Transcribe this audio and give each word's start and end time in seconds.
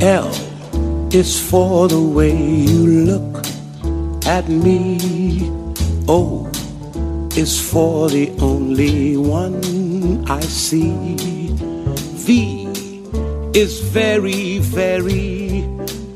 L 0.00 0.30
is 1.12 1.40
for 1.40 1.88
the 1.88 2.00
way 2.00 2.30
you 2.30 2.86
look 3.04 3.44
at 4.26 4.48
me. 4.48 5.50
O 6.06 6.48
is 7.36 7.60
for 7.60 8.08
the 8.08 8.30
only 8.38 9.16
one 9.16 10.24
I 10.30 10.38
see. 10.40 11.16
V 12.14 12.68
is 13.54 13.80
very, 13.80 14.58
very 14.58 15.66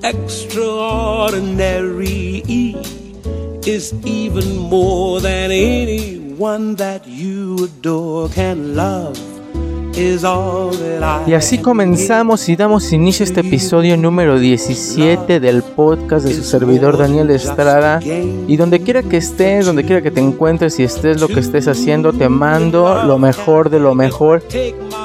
extraordinary. 0.04 2.44
E 2.46 2.76
is 3.66 3.92
even 4.04 4.58
more 4.58 5.20
than 5.20 5.50
anyone 5.50 6.76
that 6.76 7.04
you 7.08 7.64
adore 7.64 8.28
can 8.28 8.76
love. 8.76 9.31
Y 11.26 11.34
así 11.34 11.58
comenzamos 11.58 12.48
y 12.48 12.56
damos 12.56 12.92
inicio 12.92 13.24
a 13.24 13.28
este 13.28 13.40
episodio 13.40 13.96
número 13.96 14.38
17 14.38 15.38
del 15.38 15.62
podcast 15.62 16.26
de 16.26 16.34
su 16.34 16.44
servidor 16.44 16.96
Daniel 16.96 17.30
Estrada. 17.30 18.00
Y 18.02 18.56
donde 18.56 18.80
quiera 18.80 19.02
que 19.02 19.18
estés, 19.18 19.66
donde 19.66 19.84
quiera 19.84 20.00
que 20.00 20.10
te 20.10 20.20
encuentres 20.20 20.78
y 20.78 20.84
estés 20.84 21.20
lo 21.20 21.28
que 21.28 21.40
estés 21.40 21.68
haciendo, 21.68 22.12
te 22.12 22.28
mando 22.28 23.04
lo 23.04 23.18
mejor 23.18 23.68
de 23.68 23.80
lo 23.80 23.94
mejor. 23.94 24.42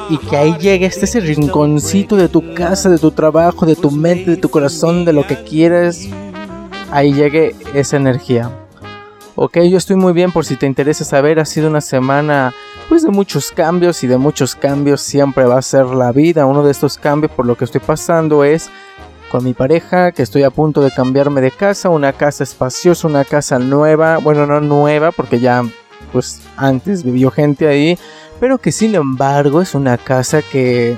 Y 0.09 0.17
que 0.17 0.37
ahí 0.37 0.55
llegue 0.57 0.85
este 0.85 1.05
ese 1.05 1.19
rinconcito 1.19 2.15
de 2.15 2.29
tu 2.29 2.53
casa, 2.53 2.89
de 2.89 2.97
tu 2.97 3.11
trabajo, 3.11 3.65
de 3.65 3.75
tu 3.75 3.91
mente, 3.91 4.31
de 4.31 4.37
tu 4.37 4.49
corazón, 4.49 5.03
de 5.03 5.13
lo 5.13 5.27
que 5.27 5.43
quieres. 5.43 6.09
Ahí 6.91 7.13
llegue 7.13 7.55
esa 7.73 7.97
energía. 7.97 8.66
Ok, 9.39 9.59
yo 9.69 9.77
estoy 9.77 9.97
muy 9.97 10.13
bien 10.13 10.31
por 10.31 10.45
si 10.45 10.55
te 10.55 10.65
interesa 10.65 11.05
saber. 11.05 11.39
Ha 11.39 11.45
sido 11.45 11.69
una 11.69 11.79
semana 11.79 12.55
pues 12.89 13.03
de 13.03 13.09
muchos 13.09 13.51
cambios 13.51 14.03
y 14.03 14.07
de 14.07 14.17
muchos 14.17 14.55
cambios 14.55 14.99
siempre 15.01 15.45
va 15.45 15.59
a 15.59 15.61
ser 15.61 15.85
la 15.85 16.11
vida. 16.11 16.47
Uno 16.47 16.63
de 16.63 16.71
estos 16.71 16.97
cambios 16.97 17.31
por 17.31 17.45
lo 17.45 17.55
que 17.55 17.65
estoy 17.65 17.79
pasando 17.79 18.43
es 18.43 18.71
con 19.29 19.43
mi 19.43 19.53
pareja 19.53 20.11
que 20.11 20.23
estoy 20.23 20.41
a 20.41 20.49
punto 20.49 20.81
de 20.81 20.89
cambiarme 20.89 21.39
de 21.41 21.51
casa. 21.51 21.89
Una 21.89 22.13
casa 22.13 22.43
espaciosa, 22.43 23.07
una 23.07 23.25
casa 23.25 23.59
nueva. 23.59 24.17
Bueno, 24.17 24.47
no 24.47 24.59
nueva 24.59 25.11
porque 25.11 25.39
ya 25.39 25.61
pues 26.11 26.41
antes 26.55 27.03
vivió 27.03 27.29
gente 27.29 27.67
ahí. 27.67 27.99
Pero 28.39 28.57
que 28.57 28.71
sin 28.71 28.95
embargo 28.95 29.61
es 29.61 29.75
una 29.75 29.99
casa 29.99 30.41
que 30.41 30.97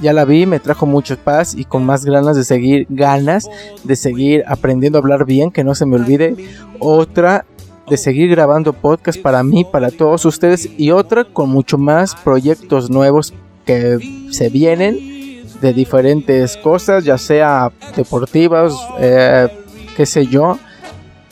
ya 0.00 0.12
la 0.12 0.24
vi, 0.24 0.46
me 0.46 0.60
trajo 0.60 0.86
mucho 0.86 1.16
paz 1.16 1.54
y 1.54 1.64
con 1.64 1.84
más 1.84 2.04
ganas 2.04 2.36
de 2.36 2.44
seguir, 2.44 2.86
ganas 2.88 3.48
de 3.84 3.96
seguir 3.96 4.44
aprendiendo 4.46 4.98
a 4.98 5.00
hablar 5.00 5.24
bien, 5.24 5.50
que 5.50 5.64
no 5.64 5.74
se 5.74 5.86
me 5.86 5.96
olvide. 5.96 6.34
Otra 6.78 7.44
de 7.88 7.96
seguir 7.96 8.30
grabando 8.30 8.72
podcast 8.72 9.20
para 9.20 9.42
mí, 9.42 9.64
para 9.64 9.90
todos 9.90 10.24
ustedes 10.24 10.68
y 10.78 10.90
otra 10.92 11.24
con 11.24 11.50
mucho 11.50 11.78
más 11.78 12.14
proyectos 12.14 12.90
nuevos 12.90 13.34
que 13.66 13.98
se 14.30 14.48
vienen 14.48 15.46
de 15.60 15.72
diferentes 15.72 16.56
cosas, 16.56 17.04
ya 17.04 17.18
sea 17.18 17.70
deportivas, 17.96 18.74
eh, 18.98 19.48
qué 19.96 20.06
sé 20.06 20.26
yo, 20.26 20.58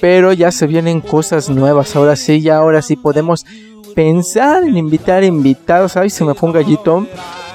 pero 0.00 0.33
ya 0.33 0.53
se 0.53 0.66
vienen 0.66 1.00
cosas 1.00 1.50
nuevas. 1.50 1.94
Ahora 1.97 2.16
sí, 2.16 2.41
ya 2.41 2.56
ahora 2.56 2.81
sí 2.83 2.97
podemos 2.97 3.44
pensar 3.94 4.62
en 4.64 4.77
invitar 4.77 5.25
invitados. 5.25 5.97
Ay, 5.97 6.11
se 6.11 6.25
me 6.25 6.34
fue 6.34 6.48
un 6.48 6.55
gallito 6.55 7.06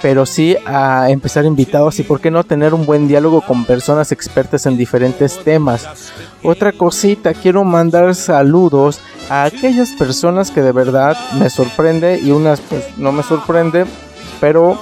pero 0.01 0.25
sí 0.25 0.55
a 0.65 1.09
empezar 1.09 1.45
invitados 1.45 1.99
y 1.99 2.03
por 2.03 2.21
qué 2.21 2.31
no 2.31 2.43
tener 2.43 2.73
un 2.73 2.85
buen 2.85 3.07
diálogo 3.07 3.41
con 3.41 3.65
personas 3.65 4.11
expertas 4.11 4.65
en 4.65 4.77
diferentes 4.77 5.43
temas. 5.43 6.11
Otra 6.43 6.71
cosita, 6.71 7.33
quiero 7.33 7.63
mandar 7.63 8.15
saludos 8.15 8.99
a 9.29 9.45
aquellas 9.45 9.91
personas 9.93 10.51
que 10.51 10.61
de 10.61 10.71
verdad 10.71 11.17
me 11.39 11.49
sorprende 11.49 12.19
y 12.19 12.31
unas 12.31 12.61
pues 12.61 12.97
no 12.97 13.11
me 13.11 13.23
sorprende, 13.23 13.85
pero 14.39 14.77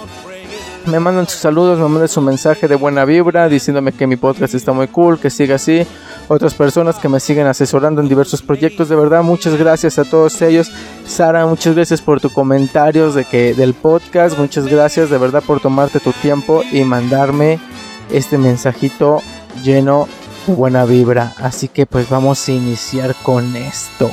me 0.86 1.00
mandan 1.00 1.28
sus 1.28 1.40
saludos, 1.40 1.80
me 1.80 1.88
mandan 1.88 2.10
su 2.10 2.22
mensaje 2.22 2.68
de 2.68 2.76
buena 2.76 3.06
vibra 3.06 3.48
diciéndome 3.48 3.94
que 3.94 4.08
mi 4.08 4.18
podcast 4.18 4.54
está 4.54 4.74
muy 4.74 4.88
cool, 4.88 5.20
que 5.20 5.30
siga 5.30 5.56
así 5.56 5.88
otras 6.28 6.54
personas 6.54 6.98
que 6.98 7.10
me 7.10 7.20
siguen 7.20 7.48
asesorando 7.48 8.02
en 8.02 8.10
diversos 8.10 8.42
proyectos. 8.42 8.90
De 8.90 8.96
verdad, 8.96 9.24
muchas 9.24 9.56
gracias 9.56 10.00
a 10.00 10.06
todos 10.06 10.42
ellos. 10.42 10.72
Sara, 11.06 11.46
muchas 11.46 11.76
gracias 11.76 12.02
por 12.02 12.22
tus 12.22 12.34
comentarios 12.34 13.16
de 13.16 13.26
que, 13.26 13.54
del 13.54 13.74
podcast. 13.74 14.38
Muchas 14.38 14.68
gracias 14.68 15.10
de 15.10 15.18
verdad 15.18 15.44
por 15.46 15.60
tomarte 15.60 16.00
tu 16.00 16.12
tiempo 16.14 16.64
y 16.72 16.84
mandarme 16.84 17.60
este 18.12 18.38
mensajito 18.38 19.22
lleno 19.64 20.08
de 20.48 20.54
buena 20.54 20.86
vibra. 20.86 21.34
Así 21.38 21.68
que 21.68 21.86
pues 21.86 22.10
vamos 22.10 22.48
a 22.48 22.52
iniciar 22.52 23.16
con 23.24 23.56
esto. 23.56 24.10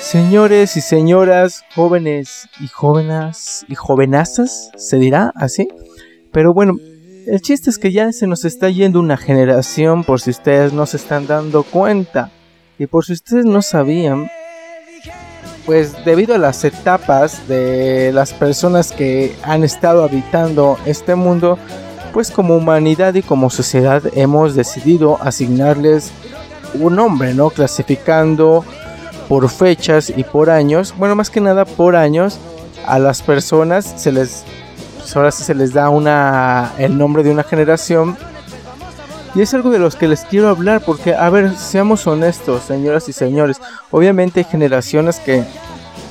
Señores 0.00 0.76
y 0.76 0.80
señoras, 0.80 1.64
jóvenes 1.74 2.48
y 2.60 2.68
jóvenes 2.68 3.66
y 3.68 3.74
jovenazas, 3.74 4.70
se 4.76 4.96
dirá 4.96 5.32
así. 5.34 5.68
Pero 6.32 6.54
bueno, 6.54 6.76
el 7.30 7.42
chiste 7.42 7.68
es 7.68 7.78
que 7.78 7.92
ya 7.92 8.10
se 8.12 8.26
nos 8.26 8.46
está 8.46 8.70
yendo 8.70 9.00
una 9.00 9.18
generación 9.18 10.02
por 10.02 10.20
si 10.20 10.30
ustedes 10.30 10.72
no 10.72 10.86
se 10.86 10.96
están 10.96 11.26
dando 11.26 11.62
cuenta. 11.62 12.30
Y 12.78 12.86
por 12.86 13.04
si 13.04 13.12
ustedes 13.12 13.44
no 13.44 13.60
sabían, 13.60 14.30
pues 15.66 16.04
debido 16.06 16.34
a 16.34 16.38
las 16.38 16.64
etapas 16.64 17.46
de 17.46 18.12
las 18.14 18.32
personas 18.32 18.92
que 18.92 19.36
han 19.42 19.62
estado 19.62 20.04
habitando 20.04 20.78
este 20.86 21.16
mundo, 21.16 21.58
pues 22.14 22.30
como 22.30 22.56
humanidad 22.56 23.14
y 23.14 23.22
como 23.22 23.50
sociedad 23.50 24.02
hemos 24.14 24.54
decidido 24.54 25.20
asignarles 25.20 26.12
un 26.74 26.96
nombre, 26.96 27.34
¿no? 27.34 27.50
Clasificando 27.50 28.64
por 29.28 29.50
fechas 29.50 30.10
y 30.16 30.24
por 30.24 30.48
años, 30.48 30.94
bueno, 30.96 31.14
más 31.14 31.28
que 31.28 31.42
nada 31.42 31.66
por 31.66 31.94
años, 31.94 32.38
a 32.86 32.98
las 32.98 33.20
personas 33.20 33.84
se 33.84 34.12
les 34.12 34.44
pues 35.08 35.16
ahora 35.16 35.32
sí 35.32 35.42
se 35.42 35.54
les 35.54 35.72
da 35.72 35.88
una, 35.88 36.74
el 36.76 36.98
nombre 36.98 37.22
de 37.22 37.30
una 37.30 37.42
generación. 37.42 38.14
Y 39.34 39.40
es 39.40 39.54
algo 39.54 39.70
de 39.70 39.78
los 39.78 39.96
que 39.96 40.06
les 40.06 40.20
quiero 40.20 40.50
hablar 40.50 40.82
porque, 40.84 41.14
a 41.14 41.30
ver, 41.30 41.56
seamos 41.56 42.06
honestos, 42.06 42.64
señoras 42.64 43.08
y 43.08 43.14
señores. 43.14 43.58
Obviamente 43.90 44.40
hay 44.40 44.44
generaciones 44.44 45.18
que 45.18 45.44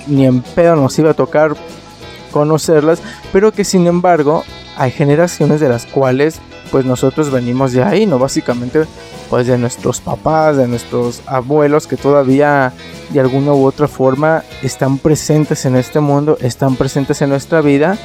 ni 0.08 0.26
en 0.26 0.42
pedo 0.42 0.76
nos 0.76 0.98
iba 0.98 1.12
a 1.12 1.14
tocar 1.14 1.56
conocerlas, 2.32 3.00
pero 3.32 3.52
que 3.52 3.64
sin 3.64 3.86
embargo 3.86 4.44
hay 4.78 4.90
generaciones 4.90 5.60
de 5.60 5.70
las 5.70 5.86
cuales 5.86 6.40
pues 6.72 6.84
nosotros 6.84 7.30
venimos 7.30 7.74
de 7.74 7.84
ahí, 7.84 8.08
¿no? 8.08 8.18
Básicamente 8.18 8.88
pues 9.30 9.48
de 9.48 9.58
nuestros 9.58 10.00
papás, 10.00 10.58
de 10.58 10.68
nuestros 10.68 11.22
abuelos 11.26 11.88
que 11.88 11.98
todavía 11.98 12.74
de 13.10 13.20
alguna 13.20 13.54
u 13.54 13.66
otra 13.66 13.88
forma 13.88 14.44
están 14.64 14.98
presentes 14.98 15.66
en 15.66 15.76
este 15.76 16.00
mundo, 16.00 16.38
están 16.42 16.76
presentes 16.76 17.22
en 17.22 17.30
nuestra 17.30 17.62
vida 17.62 17.98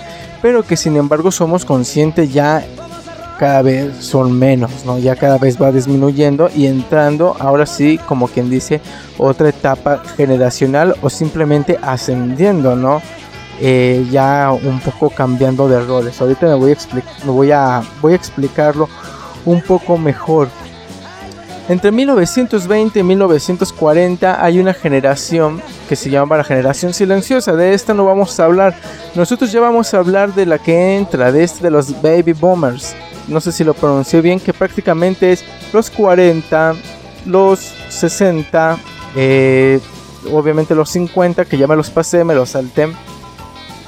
pero 0.43 0.65
que 0.65 0.77
sin 0.77 0.97
embargo 0.97 1.31
somos 1.31 1.65
conscientes 1.65 2.33
ya 2.33 2.67
cada 3.39 3.63
vez 3.63 4.05
son 4.05 4.39
menos, 4.39 4.85
¿no? 4.85 4.99
Ya 4.99 5.17
cada 5.17 5.39
vez 5.39 5.61
va 5.61 5.73
disminuyendo 5.73 6.51
y 6.55 6.67
entrando 6.67 7.37
ahora 7.41 7.67
sí, 7.67 7.99
como 8.07 8.29
quien 8.29 8.51
dice, 8.51 8.81
otra 9.19 9.49
etapa 9.49 10.03
generacional 10.17 10.95
o 11.01 11.09
simplemente 11.09 11.79
ascendiendo, 11.81 12.77
¿no? 12.77 13.01
Eh, 13.61 14.07
ya 14.11 14.51
un 14.53 14.81
poco 14.81 15.11
cambiando 15.11 15.69
de 15.69 15.81
roles. 15.85 16.21
Ahorita 16.21 16.47
me 16.47 16.55
voy 16.55 16.73
a, 16.73 16.77
voy 17.25 17.51
a, 17.53 17.83
voy 18.01 18.13
a 18.13 18.17
explicarlo 18.17 18.89
un 19.45 19.61
poco 19.63 19.97
mejor. 19.97 20.49
Entre 21.69 21.93
1920 21.93 22.99
y 22.99 23.03
1940 23.03 24.45
hay 24.45 24.59
una 24.59 24.75
generación 24.75 25.63
que 25.89 25.95
se 25.95 26.11
llama 26.11 26.37
la 26.37 26.45
generación 26.45 26.93
silenciosa. 26.93 27.55
De 27.55 27.73
esta 27.73 27.95
no 27.95 28.05
vamos 28.05 28.39
a 28.41 28.47
hablar. 28.47 28.75
Nosotros 29.15 29.53
ya 29.53 29.61
vamos 29.61 29.95
a 29.95 29.99
hablar 29.99 30.35
de 30.35 30.45
la 30.45 30.59
que 30.59 30.97
entra, 30.97 31.31
de 31.31 31.45
este 31.45 31.63
de 31.63 31.71
los 31.71 32.03
baby 32.03 32.33
boomers. 32.33 32.97
No 33.29 33.41
sé 33.41 33.53
si 33.53 33.63
lo 33.63 33.75
pronuncié 33.75 34.21
bien, 34.21 34.41
que 34.41 34.53
prácticamente 34.53 35.33
es 35.33 35.45
los 35.73 35.89
40, 35.91 36.75
los 37.27 37.61
60, 37.89 38.79
eh, 39.15 39.79
obviamente 40.33 40.75
los 40.75 40.91
50, 40.91 41.45
que 41.45 41.57
ya 41.57 41.69
me 41.69 41.77
los 41.77 41.91
pasé, 41.91 42.25
me 42.25 42.35
los 42.35 42.51
salté. 42.51 42.89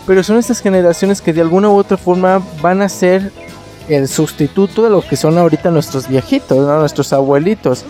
Pero 0.07 0.23
son 0.23 0.39
estas 0.39 0.61
generaciones 0.61 1.21
que 1.21 1.33
de 1.33 1.41
alguna 1.41 1.71
u 1.71 1.77
otra 1.77 1.97
forma 1.97 2.41
van 2.63 2.83
a 2.83 2.89
ser 2.89 3.33
el 3.89 4.09
sustituto 4.09 4.83
de 4.83 4.91
lo 4.91 5.03
que 5.03 5.17
son 5.17 5.39
ahorita 5.39 5.71
nuestros 5.71 6.09
viejitos, 6.09 6.59
nuestros 6.59 7.13
abuelitos. 7.13 7.85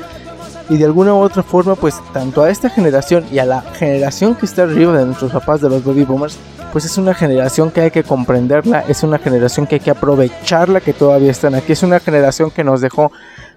Y 0.70 0.78
de 0.78 0.84
alguna 0.84 1.12
u 1.14 1.18
otra 1.18 1.42
forma, 1.42 1.74
pues 1.74 2.00
tanto 2.12 2.42
a 2.42 2.50
esta 2.50 2.70
generación 2.70 3.24
y 3.30 3.38
a 3.38 3.44
la 3.44 3.60
generación 3.60 4.34
que 4.34 4.46
está 4.46 4.62
arriba 4.62 4.96
de 4.96 5.04
nuestros 5.04 5.32
papás, 5.32 5.60
de 5.60 5.68
los 5.68 5.84
baby 5.84 6.04
boomers, 6.04 6.38
pues 6.72 6.86
es 6.86 6.96
una 6.96 7.14
generación 7.14 7.70
que 7.70 7.82
hay 7.82 7.90
que 7.90 8.02
comprenderla, 8.02 8.80
es 8.88 9.02
una 9.02 9.18
generación 9.18 9.66
que 9.66 9.76
hay 9.76 9.80
que 9.80 9.90
aprovecharla, 9.90 10.80
que 10.80 10.92
todavía 10.92 11.30
están 11.30 11.54
aquí, 11.54 11.72
es 11.72 11.82
una 11.82 12.00
generación 12.00 12.50
que 12.50 12.64
nos 12.64 12.80
dejó 12.80 13.12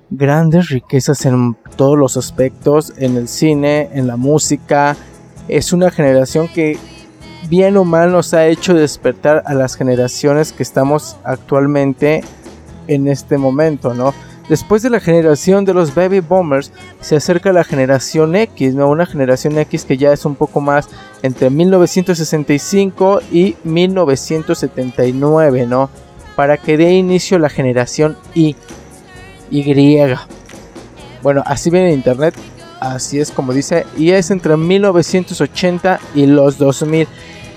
grandes 0.10 0.70
riquezas 0.70 1.26
en 1.26 1.56
todos 1.78 1.98
los 1.98 2.18
aspectos, 2.18 2.94
en 2.98 3.16
el 3.18 3.28
cine, 3.28 3.90
en 3.94 4.06
la 4.06 4.18
música, 4.18 4.96
es 5.48 5.74
una 5.74 5.92
generación 5.92 6.48
que 6.48 6.78
bien 7.50 7.78
o 7.78 7.84
mal 7.84 8.12
nos 8.12 8.34
ha 8.34 8.48
hecho 8.48 8.74
despertar 8.74 9.44
a 9.46 9.54
las 9.54 9.76
generaciones 9.76 10.52
que 10.52 10.64
estamos 10.64 11.18
actualmente 11.24 12.24
en 12.88 13.08
este 13.08 13.38
momento, 13.38 13.94
¿no? 13.94 14.14
Después 14.50 14.82
de 14.82 14.90
la 14.90 15.02
generación 15.02 15.66
de 15.66 15.74
los 15.74 15.94
baby 15.94 16.22
boomers, 16.22 16.72
se 17.02 17.18
acerca 17.18 17.52
la 17.52 17.66
generación 17.66 18.36
X, 18.36 18.76
¿no? 18.76 18.90
Una 18.90 19.06
generación 19.06 19.58
X 19.58 19.84
que 19.84 19.98
ya 19.98 20.14
es 20.14 20.24
un 20.26 20.36
poco 20.36 20.62
más 20.62 20.88
entre 21.22 21.50
1965 21.50 23.20
y 23.32 23.58
1979, 23.64 25.66
¿no? 25.66 25.90
para 26.38 26.58
que 26.58 26.78
dé 26.78 26.94
inicio 26.94 27.40
la 27.40 27.50
generación 27.50 28.16
Y. 28.36 28.56
Y. 29.50 29.98
Bueno, 31.24 31.42
así 31.48 31.72
viene 31.72 31.90
en 31.90 31.96
internet, 31.96 32.36
así 32.80 33.20
es 33.20 33.32
como 33.32 33.54
dice, 33.54 33.86
y 33.98 34.12
es 34.12 34.32
entre 34.32 34.58
1980 34.58 36.00
y 36.16 36.26
los 36.26 36.58
2000. 36.58 37.08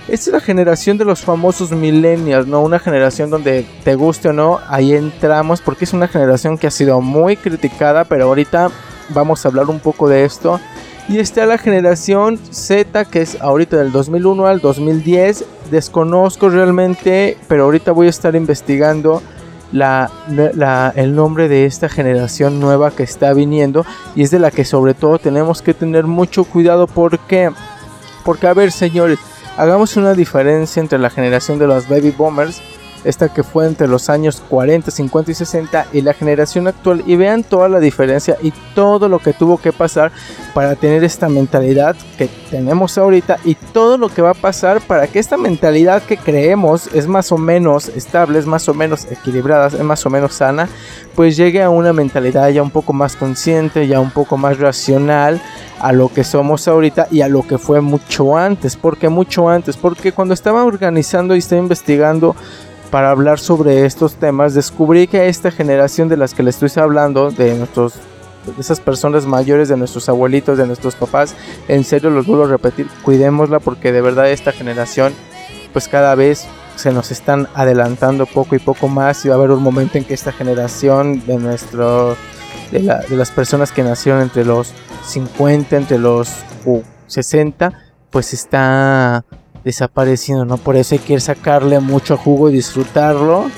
Esta 0.09 0.31
es 0.31 0.33
la 0.35 0.41
generación 0.41 0.99
de 0.99 1.05
los 1.05 1.21
famosos 1.21 1.71
millennials, 1.71 2.47
¿no? 2.47 2.63
Una 2.63 2.81
generación 2.81 3.31
donde 3.31 3.65
te 3.85 3.95
guste 3.95 4.31
o 4.31 4.33
no, 4.33 4.59
ahí 4.69 4.93
entramos 4.93 5.61
porque 5.61 5.85
es 5.85 5.93
una 5.93 6.09
generación 6.09 6.59
que 6.59 6.67
ha 6.67 6.71
sido 6.71 7.01
muy 7.01 7.37
criticada, 7.37 8.05
pero 8.05 8.25
ahorita 8.25 8.71
vamos 9.11 9.45
a 9.45 9.49
hablar 9.49 9.71
un 9.71 9.79
poco 9.79 10.09
de 10.09 10.25
esto. 10.25 10.61
Y 11.09 11.19
está 11.19 11.45
la 11.47 11.59
generación 11.59 12.39
Z, 12.39 13.05
que 13.05 13.23
es 13.23 13.41
ahorita 13.41 13.77
del 13.77 13.91
2001 13.91 14.47
al 14.47 14.61
2010. 14.61 15.45
Desconozco 15.71 16.49
realmente, 16.49 17.37
pero 17.49 17.65
ahorita 17.65 17.93
voy 17.93 18.07
a 18.07 18.11
estar 18.11 18.35
investigando 18.37 19.23
la, 19.73 20.11
el 20.97 21.15
nombre 21.15 21.49
de 21.49 21.67
esta 21.67 21.89
generación 21.89 22.61
nueva 22.61 22.91
que 22.91 23.03
está 23.03 23.33
viniendo. 23.33 23.85
Y 24.15 24.23
es 24.23 24.31
de 24.31 24.39
la 24.39 24.51
que 24.51 24.65
sobre 24.65 24.95
todo 24.95 25.19
tenemos 25.19 25.63
que 25.63 25.75
tener 25.75 26.05
mucho 26.05 26.45
cuidado. 26.45 26.87
¿Por 26.87 27.19
qué? 27.19 27.51
Porque, 28.25 28.47
a 28.47 28.55
ver, 28.55 28.73
señores, 28.73 29.19
hagamos 29.57 29.97
una 29.97 30.15
diferencia 30.15 30.81
entre 30.81 30.99
la 30.99 31.11
generación 31.11 31.59
de 31.59 31.67
los 31.67 31.89
baby 31.89 32.11
boomers 32.11 32.61
esta 33.05 33.29
que 33.29 33.43
fue 33.43 33.67
entre 33.67 33.89
los 33.89 34.11
años 34.11 34.43
40, 34.49 34.91
50 34.91 35.31
y 35.31 35.35
60 35.35 35.87
y 35.93 36.01
la 36.03 36.15
generación 36.15 36.67
actual. 36.69 37.03
Y 37.07 37.17
vean 37.17 37.43
toda 37.43 37.69
la 37.69 37.81
diferencia 37.81 38.37
y 38.43 38.53
todo 38.75 39.09
lo 39.09 39.19
que 39.19 39.33
tuvo 39.33 39.59
que 39.59 39.73
pasar 39.73 40.13
para 40.55 40.77
tener 40.77 41.05
esta 41.05 41.29
mentalidad 41.29 41.97
que 42.19 42.29
tenemos 42.51 42.99
ahorita 42.99 43.39
y 43.45 43.55
todo 43.55 43.99
lo 43.99 44.09
que 44.09 44.23
va 44.23 44.31
a 44.31 44.35
pasar 44.35 44.81
para 44.81 45.07
que 45.07 45.19
esta 45.19 45.37
mentalidad 45.37 46.03
que 46.03 46.17
creemos 46.17 46.89
es 46.93 47.07
más 47.07 47.33
o 47.33 47.39
menos 47.39 47.89
estable, 47.89 48.39
es 48.39 48.47
más 48.47 48.69
o 48.69 48.75
menos 48.75 49.07
equilibrada, 49.11 49.69
es 49.69 49.83
más 49.83 50.05
o 50.07 50.11
menos 50.11 50.35
sana, 50.35 50.69
pues 51.15 51.37
llegue 51.37 51.63
a 51.63 51.71
una 51.71 51.93
mentalidad 51.93 52.49
ya 52.51 52.63
un 52.63 52.71
poco 52.71 52.93
más 52.93 53.17
consciente, 53.17 53.87
ya 53.87 54.01
un 54.01 54.11
poco 54.11 54.37
más 54.37 54.59
racional 54.59 55.41
a 55.81 55.93
lo 55.93 56.09
que 56.09 56.25
somos 56.25 56.69
ahorita 56.69 57.09
y 57.11 57.23
a 57.23 57.29
lo 57.29 57.47
que 57.47 57.59
fue 57.59 57.81
mucho 57.81 58.37
antes, 58.37 58.77
porque 58.77 59.09
mucho 59.09 59.49
antes, 59.49 59.77
porque 59.77 60.13
cuando 60.13 60.35
estaba 60.35 60.65
organizando 60.65 61.35
y 61.35 61.39
estaba 61.39 61.63
investigando 61.63 62.37
para 62.91 63.11
hablar 63.11 63.39
sobre 63.39 63.87
estos 63.87 64.15
temas, 64.15 64.55
descubrí 64.55 65.07
que 65.07 65.29
esta 65.29 65.51
generación 65.51 66.09
de 66.09 66.17
las 66.17 66.35
que 66.35 66.43
les 66.43 66.63
estoy 66.63 66.83
hablando, 66.83 67.31
de 67.31 67.55
nuestros 67.55 67.95
esas 68.59 68.81
personas 68.81 69.27
mayores, 69.27 69.69
de 69.69 69.77
nuestros 69.77 70.09
abuelitos, 70.09 70.57
de 70.57 70.67
nuestros 70.67 70.95
papás, 70.95 71.35
en 71.69 71.85
serio 71.85 72.11
los 72.11 72.27
vuelvo 72.27 72.45
a 72.45 72.49
repetir, 72.49 72.89
cuidémosla 73.03 73.61
porque 73.61 73.93
de 73.93 74.01
verdad 74.01 74.31
esta 74.31 74.51
generación 74.51 75.13
pues 75.73 75.89
cada 75.89 76.15
vez 76.15 76.47
se 76.77 76.91
nos 76.91 77.11
están 77.11 77.49
adelantando 77.55 78.27
poco 78.27 78.57
y 78.57 78.59
poco 78.59 78.89
más 78.89 79.25
y 79.25 79.29
va 79.29 79.35
a 79.35 79.39
haber 79.39 79.51
un 79.51 79.63
momento 79.63 79.99
en 79.99 80.05
que 80.05 80.15
esta 80.15 80.33
generación 80.33 81.25
de 81.27 81.37
nuestro 81.37 82.17
de, 82.73 82.81
de 82.81 83.17
las 83.17 83.31
personas 83.31 83.73
que 83.73 83.83
nacieron 83.83 84.23
entre 84.23 84.45
los 84.45 84.73
50, 85.05 85.77
entre 85.77 85.99
los 85.99 86.31
60, 87.07 87.73
pues 88.11 88.33
está 88.33 89.25
desapareciendo, 89.65 90.45
¿no? 90.45 90.57
Por 90.57 90.77
eso 90.77 90.95
hay 90.95 91.01
que 91.01 91.19
sacarle 91.21 91.81
mucho 91.81 92.17
jugo 92.17 92.49
y 92.49 92.53
disfrutarlo 92.53 93.51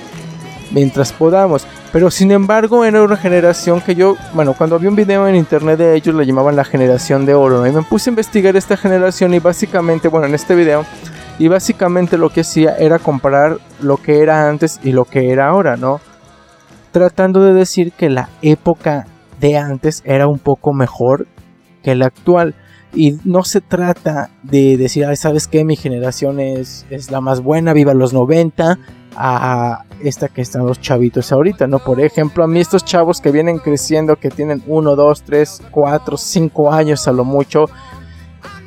mientras 0.70 1.12
podamos. 1.12 1.66
Pero 1.92 2.10
sin 2.10 2.30
embargo, 2.32 2.84
era 2.84 3.02
una 3.02 3.16
generación 3.16 3.80
que 3.80 3.94
yo, 3.94 4.16
bueno, 4.32 4.54
cuando 4.54 4.78
vi 4.78 4.86
un 4.86 4.96
video 4.96 5.28
en 5.28 5.36
internet 5.36 5.78
de 5.78 5.94
ellos, 5.94 6.14
lo 6.14 6.22
llamaban 6.22 6.56
la 6.56 6.64
generación 6.64 7.26
de 7.26 7.34
oro, 7.34 7.60
¿no? 7.60 7.66
Y 7.66 7.72
me 7.72 7.82
puse 7.82 8.08
a 8.08 8.12
investigar 8.12 8.56
esta 8.56 8.76
generación 8.76 9.34
y 9.34 9.38
básicamente, 9.38 10.08
bueno, 10.08 10.26
en 10.26 10.34
este 10.34 10.54
video, 10.54 10.86
y 11.38 11.48
básicamente 11.48 12.16
lo 12.16 12.30
que 12.30 12.40
hacía 12.40 12.76
era 12.76 12.98
comparar 12.98 13.58
lo 13.80 13.98
que 13.98 14.20
era 14.20 14.48
antes 14.48 14.80
y 14.82 14.92
lo 14.92 15.04
que 15.04 15.30
era 15.30 15.48
ahora, 15.48 15.76
¿no? 15.76 16.00
Tratando 16.92 17.42
de 17.42 17.52
decir 17.52 17.92
que 17.92 18.08
la 18.08 18.28
época 18.40 19.06
de 19.40 19.58
antes 19.58 20.02
era 20.06 20.28
un 20.28 20.38
poco 20.38 20.72
mejor 20.72 21.26
que 21.82 21.94
la 21.94 22.06
actual. 22.06 22.54
Y 22.94 23.18
no 23.24 23.42
se 23.44 23.60
trata 23.60 24.30
de 24.42 24.76
decir, 24.76 25.06
¿sabes 25.16 25.48
qué? 25.48 25.64
Mi 25.64 25.76
generación 25.76 26.40
es, 26.40 26.86
es 26.90 27.10
la 27.10 27.20
más 27.20 27.40
buena, 27.40 27.72
viva 27.72 27.94
los 27.94 28.12
90, 28.12 28.78
a 29.16 29.84
esta 30.02 30.28
que 30.28 30.42
están 30.42 30.66
los 30.66 30.80
chavitos 30.80 31.32
ahorita, 31.32 31.66
¿no? 31.66 31.78
Por 31.78 32.00
ejemplo, 32.00 32.44
a 32.44 32.46
mí 32.46 32.60
estos 32.60 32.84
chavos 32.84 33.20
que 33.20 33.30
vienen 33.30 33.58
creciendo, 33.58 34.16
que 34.16 34.30
tienen 34.30 34.62
1, 34.66 34.96
2, 34.96 35.22
3, 35.22 35.62
4, 35.70 36.16
5 36.16 36.72
años 36.72 37.06
a 37.08 37.12
lo 37.12 37.24
mucho, 37.24 37.66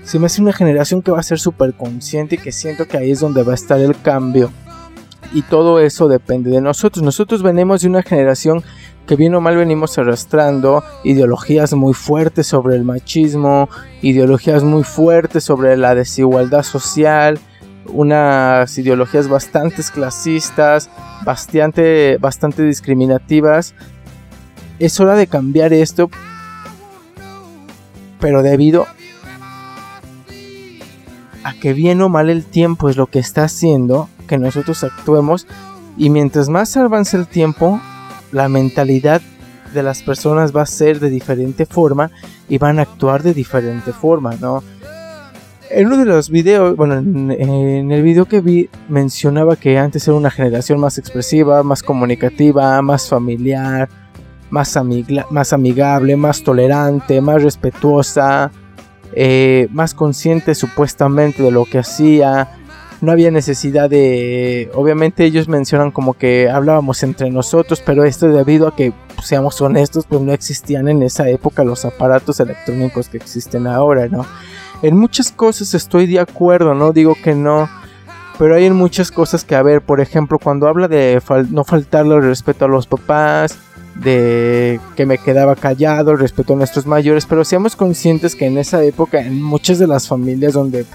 se 0.04 0.20
me 0.20 0.28
hace 0.28 0.42
una 0.42 0.54
generación 0.54 1.02
que 1.02 1.12
va 1.12 1.20
a 1.20 1.24
ser 1.24 1.40
súper 1.40 1.74
consciente 1.76 2.36
y 2.36 2.38
que 2.38 2.52
siento 2.52 2.88
que 2.88 2.98
ahí 2.98 3.12
es 3.12 3.20
donde 3.20 3.44
va 3.44 3.54
a 3.54 3.56
estar 3.56 3.80
el 3.80 4.00
cambio. 4.02 4.52
Y 5.34 5.42
todo 5.44 5.80
eso 5.80 6.08
depende 6.08 6.50
de 6.50 6.62
nosotros. 6.62 7.04
Nosotros 7.04 7.44
venimos 7.44 7.82
de 7.82 7.90
una 7.90 8.04
generación 8.04 8.64
que 9.06 9.16
bien 9.16 9.36
o 9.36 9.42
mal 9.42 9.56
venimos 9.56 9.98
arrastrando 9.98 10.84
ideologías 11.04 11.74
muy 11.74 11.94
fuertes 11.94 12.48
sobre 12.48 12.76
el 12.76 12.84
machismo, 12.84 13.70
ideologías 14.02 14.64
muy 14.64 14.84
fuertes 14.84 15.44
sobre 15.44 15.78
la 15.78 15.94
desigualdad 15.94 16.64
social, 16.64 17.40
unas 17.88 18.78
ideologías 18.78 19.28
bastante 19.28 19.84
clasistas, 19.94 20.90
bastante, 21.24 22.18
bastante 22.18 22.64
discriminativas. 22.64 23.76
Es 24.80 25.00
hora 25.00 25.16
de 25.16 25.28
cambiar 25.28 25.72
esto, 25.72 26.10
pero 28.20 28.42
debido 28.42 28.88
a 31.46 31.54
que 31.54 31.74
bien 31.74 32.02
o 32.02 32.10
mal 32.10 32.32
el 32.32 32.44
tiempo 32.44 32.90
es 32.90 32.98
lo 32.98 33.06
que 33.06 33.20
está 33.20 33.44
haciendo 33.44 34.10
que 34.28 34.40
nosotros 34.40 34.84
actuemos 34.84 35.46
y 35.96 36.10
mientras 36.10 36.50
más 36.50 36.76
avance 36.76 37.16
el 37.16 37.28
tiempo, 37.28 37.80
la 38.32 38.50
mentalidad 38.50 39.22
de 39.72 39.84
las 39.84 40.02
personas 40.02 40.56
va 40.56 40.64
a 40.64 40.66
ser 40.66 41.00
de 41.00 41.12
diferente 41.12 41.68
forma 41.68 42.10
y 42.50 42.58
van 42.58 42.80
a 42.80 42.82
actuar 42.82 43.22
de 43.22 43.36
diferente 43.36 43.94
forma, 43.94 44.34
¿no? 44.42 44.64
En 45.70 45.86
uno 45.86 45.98
de 45.98 46.06
los 46.06 46.32
videos, 46.32 46.76
bueno, 46.76 46.96
en, 46.96 47.92
el 47.92 48.02
video 48.02 48.26
que 48.26 48.42
vi 48.42 48.68
mencionaba 48.90 49.56
que 49.56 49.78
antes 49.78 50.08
era 50.08 50.18
una 50.18 50.32
generación 50.32 50.80
más 50.80 50.98
expresiva, 50.98 51.62
más 51.62 51.84
comunicativa, 51.84 52.82
más 52.82 53.08
familiar, 53.08 53.88
más, 54.50 54.76
más 55.30 55.54
amigable, 55.54 56.16
más 56.16 56.42
tolerante, 56.42 57.22
más 57.22 57.44
respetuosa, 57.44 58.52
eh, 59.14 59.68
más 59.72 59.94
consciente 59.94 60.56
supuestamente 60.56 61.44
de 61.44 61.52
lo 61.52 61.66
que 61.66 61.80
hacía, 61.80 62.50
no 63.02 63.12
había 63.12 63.32
necesidad 63.32 63.90
de, 63.90 64.70
obviamente 64.74 65.26
ellos 65.26 65.48
mencionan 65.48 65.92
como 65.92 66.14
que 66.14 66.50
hablábamos 66.50 67.04
entre 67.04 67.30
nosotros, 67.30 67.82
pero 67.86 68.04
esto 68.04 68.28
debido 68.28 68.68
a 68.68 68.76
que, 68.76 68.94
pues, 69.16 69.28
seamos 69.28 69.60
honestos, 69.62 70.06
pues 70.08 70.22
no 70.22 70.34
existían 70.34 70.88
en 70.88 71.04
esa 71.04 71.30
época 71.30 71.64
los 71.64 71.86
aparatos 71.86 72.40
electrónicos 72.40 73.10
que 73.10 73.18
existen 73.18 73.68
ahora, 73.68 74.08
¿no? 74.08 74.26
En 74.82 74.98
muchas 74.98 75.32
cosas 75.32 75.74
estoy 75.74 76.08
de 76.08 76.20
acuerdo, 76.20 76.74
no 76.74 76.92
digo 76.92 77.16
que 77.22 77.34
no, 77.36 77.70
pero 78.38 78.56
hay 78.56 78.66
en 78.66 78.76
muchas 78.76 79.12
cosas 79.12 79.44
que, 79.44 79.56
a 79.56 79.64
ver, 79.64 79.82
por 79.82 80.02
ejemplo, 80.02 80.40
cuando 80.40 80.68
habla 80.68 80.88
de 80.88 81.22
no 81.50 81.64
faltarle 81.64 82.16
el 82.16 82.24
respeto 82.24 82.66
a 82.66 82.68
los 82.68 82.88
papás, 82.88 83.58
de 83.96 84.80
que 84.96 85.06
me 85.06 85.18
quedaba 85.18 85.56
callado, 85.56 86.16
respeto 86.16 86.54
a 86.54 86.58
nuestros 86.58 86.86
mayores, 86.86 87.26
pero 87.26 87.46
seamos 87.46 87.76
conscientes 87.76 88.36
que 88.36 88.46
en 88.46 88.58
esa 88.58 88.84
época, 88.84 89.22
en 89.22 89.42
muchas 89.42 89.80
de 89.80 89.88
las 89.88 90.08
familias 90.08 90.54
donde 90.54 90.86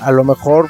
a 0.00 0.12
lo 0.12 0.24
mejor 0.24 0.68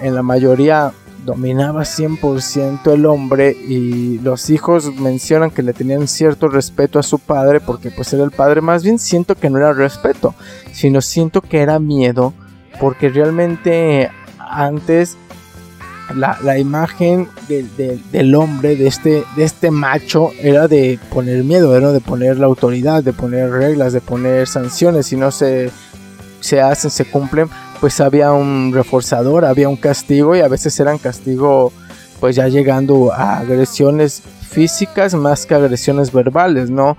en 0.00 0.14
la 0.14 0.22
mayoría 0.22 0.92
dominaba 1.24 1.82
100% 1.82 2.92
el 2.92 3.06
hombre 3.06 3.50
y 3.50 4.18
los 4.20 4.50
hijos 4.50 4.94
mencionan 4.96 5.50
que 5.50 5.62
le 5.62 5.74
tenían 5.74 6.08
cierto 6.08 6.48
respeto 6.48 6.98
a 6.98 7.02
su 7.02 7.18
padre 7.18 7.60
porque 7.60 7.90
pues 7.90 8.12
era 8.12 8.24
el 8.24 8.30
padre, 8.30 8.60
más 8.60 8.82
bien 8.82 8.98
siento 8.98 9.34
que 9.34 9.50
no 9.50 9.58
era 9.58 9.72
respeto, 9.72 10.34
sino 10.72 11.00
siento 11.00 11.42
que 11.42 11.60
era 11.60 11.78
miedo 11.78 12.32
porque 12.80 13.10
realmente 13.10 14.10
antes 14.38 15.16
la, 16.14 16.58
imagen 16.58 17.28
del 17.48 18.34
hombre, 18.34 18.76
de 18.76 18.86
este, 18.86 19.24
de 19.36 19.44
este 19.44 19.70
macho, 19.70 20.30
era 20.40 20.68
de 20.68 20.98
poner 21.12 21.44
miedo, 21.44 21.76
era 21.76 21.92
de 21.92 22.00
poner 22.00 22.38
la 22.38 22.46
autoridad, 22.46 23.02
de 23.02 23.12
poner 23.12 23.50
reglas, 23.50 23.92
de 23.92 24.00
poner 24.00 24.46
sanciones, 24.46 25.06
si 25.06 25.16
no 25.16 25.30
se, 25.30 25.70
se 26.40 26.60
hacen, 26.60 26.90
se 26.90 27.04
cumplen, 27.04 27.48
pues 27.80 28.00
había 28.00 28.32
un 28.32 28.72
reforzador, 28.74 29.44
había 29.44 29.68
un 29.68 29.76
castigo 29.76 30.36
y 30.36 30.40
a 30.40 30.48
veces 30.48 30.78
eran 30.80 30.98
castigo 30.98 31.72
pues 32.20 32.36
ya 32.36 32.48
llegando 32.48 33.12
a 33.12 33.38
agresiones 33.38 34.22
físicas 34.50 35.14
más 35.14 35.46
que 35.46 35.54
agresiones 35.54 36.12
verbales, 36.12 36.70
¿no? 36.70 36.98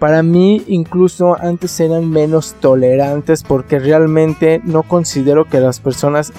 Para 0.00 0.22
mí 0.22 0.64
incluso 0.66 1.36
antes 1.40 1.78
eran 1.80 2.10
menos 2.10 2.54
tolerantes 2.60 3.42
porque 3.44 3.78
realmente 3.78 4.60
no 4.64 4.82
considero 4.82 5.46
que 5.46 5.60
las 5.60 5.80
personas 5.80 6.32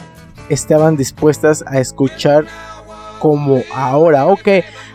estaban 0.49 0.97
dispuestas 0.97 1.63
a 1.67 1.79
escuchar 1.79 2.45
como 3.19 3.61
ahora. 3.73 4.27
Ok, 4.27 4.47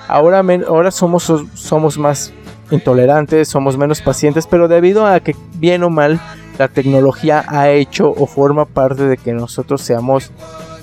ahora, 0.08 0.42
ahora 0.66 0.90
somos, 0.90 1.32
somos 1.54 1.98
más 1.98 2.32
intolerantes, 2.70 3.48
somos 3.48 3.76
menos 3.76 4.00
pacientes, 4.00 4.46
pero 4.46 4.68
debido 4.68 5.06
a 5.06 5.20
que 5.20 5.36
bien 5.54 5.82
o 5.82 5.90
mal 5.90 6.20
la 6.58 6.68
tecnología 6.68 7.44
ha 7.48 7.70
hecho 7.70 8.10
o 8.10 8.26
forma 8.26 8.64
parte 8.64 9.04
de 9.04 9.16
que 9.16 9.32
nosotros 9.32 9.82
seamos 9.82 10.30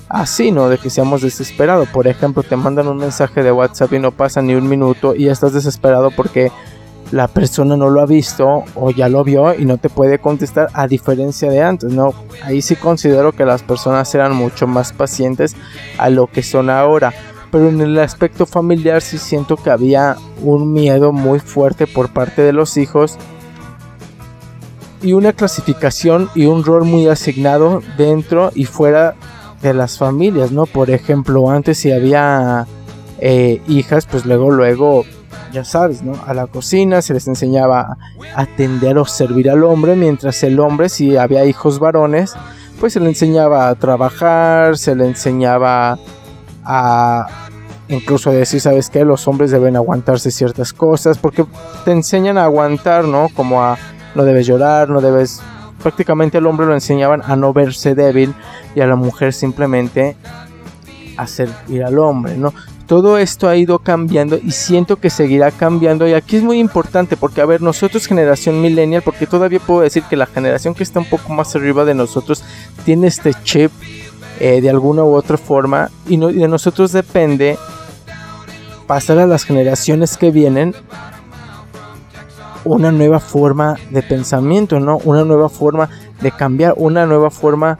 así, 0.08 0.50
¿no? 0.50 0.68
De 0.68 0.78
que 0.78 0.90
seamos 0.90 1.22
desesperados. 1.22 1.88
Por 1.88 2.06
ejemplo, 2.06 2.42
te 2.42 2.56
mandan 2.56 2.88
un 2.88 2.98
mensaje 2.98 3.42
de 3.42 3.52
WhatsApp 3.52 3.92
y 3.94 3.98
no 3.98 4.12
pasa 4.12 4.42
ni 4.42 4.54
un 4.54 4.68
minuto 4.68 5.14
y 5.14 5.24
ya 5.24 5.32
estás 5.32 5.52
desesperado 5.52 6.10
porque 6.10 6.50
la 7.12 7.28
persona 7.28 7.76
no 7.76 7.90
lo 7.90 8.00
ha 8.00 8.06
visto 8.06 8.64
o 8.74 8.90
ya 8.90 9.08
lo 9.08 9.24
vio 9.24 9.54
y 9.58 9.64
no 9.64 9.78
te 9.78 9.88
puede 9.88 10.18
contestar 10.18 10.68
a 10.72 10.86
diferencia 10.86 11.50
de 11.50 11.62
antes, 11.62 11.92
¿no? 11.92 12.14
Ahí 12.44 12.62
sí 12.62 12.76
considero 12.76 13.32
que 13.32 13.44
las 13.44 13.62
personas 13.62 14.14
eran 14.14 14.34
mucho 14.34 14.66
más 14.66 14.92
pacientes 14.92 15.56
a 15.98 16.08
lo 16.08 16.28
que 16.28 16.42
son 16.42 16.70
ahora. 16.70 17.12
Pero 17.50 17.68
en 17.68 17.80
el 17.80 17.98
aspecto 17.98 18.46
familiar 18.46 19.02
sí 19.02 19.18
siento 19.18 19.56
que 19.56 19.70
había 19.70 20.16
un 20.40 20.72
miedo 20.72 21.12
muy 21.12 21.40
fuerte 21.40 21.88
por 21.88 22.12
parte 22.12 22.42
de 22.42 22.52
los 22.52 22.76
hijos 22.76 23.18
y 25.02 25.14
una 25.14 25.32
clasificación 25.32 26.30
y 26.34 26.46
un 26.46 26.62
rol 26.62 26.84
muy 26.84 27.08
asignado 27.08 27.82
dentro 27.96 28.52
y 28.54 28.66
fuera 28.66 29.16
de 29.62 29.74
las 29.74 29.98
familias, 29.98 30.52
¿no? 30.52 30.66
Por 30.66 30.90
ejemplo, 30.90 31.50
antes 31.50 31.78
si 31.78 31.90
había 31.90 32.66
eh, 33.18 33.60
hijas, 33.66 34.06
pues 34.06 34.24
luego, 34.26 34.50
luego 34.52 35.04
ya 35.52 35.64
sabes, 35.64 36.02
¿no? 36.02 36.12
A 36.26 36.34
la 36.34 36.46
cocina 36.46 37.02
se 37.02 37.14
les 37.14 37.26
enseñaba 37.28 37.96
a 38.34 38.40
atender 38.40 38.98
o 38.98 39.04
servir 39.04 39.50
al 39.50 39.64
hombre, 39.64 39.96
mientras 39.96 40.42
el 40.42 40.60
hombre, 40.60 40.88
si 40.88 41.16
había 41.16 41.44
hijos 41.44 41.78
varones, 41.78 42.34
pues 42.78 42.94
se 42.94 43.00
le 43.00 43.08
enseñaba 43.08 43.68
a 43.68 43.74
trabajar, 43.74 44.78
se 44.78 44.94
le 44.94 45.06
enseñaba 45.06 45.98
a 46.64 47.26
incluso 47.88 48.30
a 48.30 48.32
decir, 48.32 48.60
¿sabes 48.60 48.88
qué? 48.88 49.04
Los 49.04 49.26
hombres 49.26 49.50
deben 49.50 49.76
aguantarse 49.76 50.30
ciertas 50.30 50.72
cosas, 50.72 51.18
porque 51.18 51.44
te 51.84 51.92
enseñan 51.92 52.38
a 52.38 52.44
aguantar, 52.44 53.04
¿no? 53.04 53.28
Como 53.34 53.62
a 53.62 53.76
no 54.14 54.24
debes 54.24 54.46
llorar, 54.46 54.88
no 54.88 55.00
debes... 55.00 55.42
Prácticamente 55.82 56.36
al 56.36 56.46
hombre 56.46 56.66
lo 56.66 56.74
enseñaban 56.74 57.22
a 57.24 57.36
no 57.36 57.54
verse 57.54 57.94
débil 57.94 58.34
y 58.74 58.80
a 58.80 58.86
la 58.86 58.96
mujer 58.96 59.32
simplemente 59.32 60.14
a 61.16 61.26
servir 61.26 61.84
al 61.84 61.98
hombre, 61.98 62.36
¿no? 62.36 62.52
Todo 62.90 63.18
esto 63.18 63.48
ha 63.48 63.54
ido 63.54 63.78
cambiando 63.78 64.36
y 64.36 64.50
siento 64.50 64.96
que 64.96 65.10
seguirá 65.10 65.52
cambiando 65.52 66.08
y 66.08 66.14
aquí 66.14 66.38
es 66.38 66.42
muy 66.42 66.58
importante 66.58 67.16
porque 67.16 67.40
a 67.40 67.46
ver 67.46 67.62
nosotros 67.62 68.04
generación 68.08 68.60
millennial 68.60 69.02
porque 69.02 69.28
todavía 69.28 69.60
puedo 69.60 69.82
decir 69.82 70.02
que 70.10 70.16
la 70.16 70.26
generación 70.26 70.74
que 70.74 70.82
está 70.82 70.98
un 70.98 71.04
poco 71.04 71.32
más 71.32 71.54
arriba 71.54 71.84
de 71.84 71.94
nosotros 71.94 72.42
tiene 72.84 73.06
este 73.06 73.32
chip 73.44 73.70
eh, 74.40 74.60
de 74.60 74.68
alguna 74.68 75.04
u 75.04 75.14
otra 75.14 75.36
forma 75.36 75.88
y, 76.08 76.16
y 76.16 76.32
de 76.32 76.48
nosotros 76.48 76.90
depende 76.90 77.56
pasar 78.88 79.20
a 79.20 79.26
las 79.28 79.44
generaciones 79.44 80.16
que 80.16 80.32
vienen 80.32 80.74
una 82.64 82.90
nueva 82.90 83.20
forma 83.20 83.76
de 83.90 84.02
pensamiento, 84.02 84.80
¿no? 84.80 84.98
Una 85.04 85.24
nueva 85.24 85.48
forma 85.48 85.88
de 86.20 86.32
cambiar, 86.32 86.74
una 86.76 87.06
nueva 87.06 87.30
forma 87.30 87.78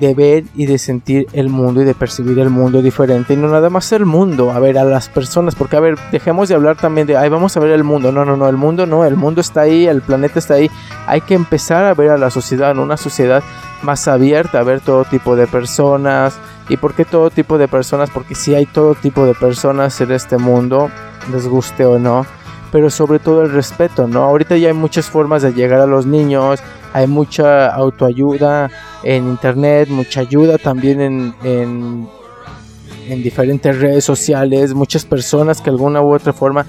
de 0.00 0.14
ver 0.14 0.44
y 0.54 0.66
de 0.66 0.78
sentir 0.78 1.26
el 1.32 1.48
mundo 1.48 1.82
y 1.82 1.84
de 1.84 1.94
percibir 1.94 2.38
el 2.38 2.50
mundo 2.50 2.82
diferente. 2.82 3.34
Y 3.34 3.36
no 3.36 3.48
nada 3.48 3.70
más 3.70 3.90
el 3.92 4.04
mundo, 4.04 4.50
a 4.50 4.58
ver, 4.58 4.78
a 4.78 4.84
las 4.84 5.08
personas, 5.08 5.54
porque 5.54 5.76
a 5.76 5.80
ver, 5.80 5.96
dejemos 6.12 6.48
de 6.48 6.54
hablar 6.54 6.76
también 6.76 7.06
de, 7.06 7.16
ay, 7.16 7.28
vamos 7.28 7.56
a 7.56 7.60
ver 7.60 7.70
el 7.70 7.84
mundo, 7.84 8.12
no, 8.12 8.24
no, 8.24 8.36
no, 8.36 8.48
el 8.48 8.56
mundo 8.56 8.86
no, 8.86 9.04
el 9.04 9.16
mundo 9.16 9.40
está 9.40 9.62
ahí, 9.62 9.86
el 9.86 10.02
planeta 10.02 10.38
está 10.38 10.54
ahí, 10.54 10.70
hay 11.06 11.20
que 11.20 11.34
empezar 11.34 11.84
a 11.84 11.94
ver 11.94 12.10
a 12.10 12.18
la 12.18 12.30
sociedad, 12.30 12.76
una 12.76 12.96
sociedad 12.96 13.42
más 13.82 14.08
abierta, 14.08 14.60
a 14.60 14.62
ver 14.62 14.80
todo 14.80 15.04
tipo 15.04 15.36
de 15.36 15.46
personas, 15.46 16.38
¿y 16.68 16.76
por 16.76 16.94
qué 16.94 17.04
todo 17.04 17.30
tipo 17.30 17.58
de 17.58 17.68
personas? 17.68 18.10
Porque 18.10 18.34
si 18.34 18.54
hay 18.54 18.66
todo 18.66 18.94
tipo 18.94 19.26
de 19.26 19.34
personas 19.34 20.00
en 20.00 20.12
este 20.12 20.38
mundo, 20.38 20.90
les 21.32 21.46
guste 21.46 21.84
o 21.84 21.98
no, 21.98 22.26
pero 22.72 22.90
sobre 22.90 23.18
todo 23.18 23.42
el 23.42 23.52
respeto, 23.52 24.08
¿no? 24.08 24.24
Ahorita 24.24 24.56
ya 24.56 24.68
hay 24.68 24.74
muchas 24.74 25.06
formas 25.08 25.42
de 25.42 25.52
llegar 25.52 25.80
a 25.80 25.86
los 25.86 26.06
niños, 26.06 26.60
hay 26.92 27.06
mucha 27.06 27.68
autoayuda 27.68 28.70
en 29.04 29.28
internet, 29.28 29.88
mucha 29.88 30.20
ayuda 30.20 30.58
también 30.58 31.00
en, 31.00 31.34
en, 31.42 33.22
diferentes 33.22 33.78
redes 33.78 34.04
sociales, 34.04 34.74
muchas 34.74 35.04
personas 35.04 35.60
que 35.60 35.70
alguna 35.70 36.00
u 36.02 36.14
otra 36.14 36.32
forma 36.32 36.66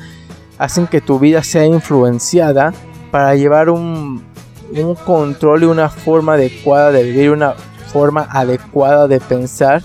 hacen 0.58 0.86
que 0.88 1.02
tu 1.02 1.18
vida 1.18 1.44
sea 1.44 1.66
influenciada 1.66 2.74
para 3.10 3.36
llevar 3.36 3.70
un, 3.70 4.24
un 4.74 4.96
control 4.96 5.64
y 5.64 5.66
una 5.66 5.90
forma 5.90 6.34
adecuada 6.34 6.92
de 6.92 7.04
vivir, 7.04 7.32
una 7.32 7.54
forma 7.92 8.28
adecuada 8.30 9.08
de 9.08 9.20
pensar 9.22 9.82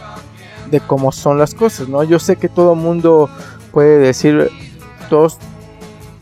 de 0.71 0.81
cómo 0.81 1.13
son 1.13 1.39
las 1.39 1.55
cosas, 1.55 1.89
¿no? 1.89 2.03
Yo 2.03 2.19
sé 2.19 2.37
que 2.37 2.49
todo 2.49 2.75
mundo 2.75 3.31
puede 3.73 3.99
decir, 3.99 4.51
todos 5.09 5.39